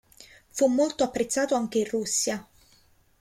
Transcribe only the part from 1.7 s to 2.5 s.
in Russia.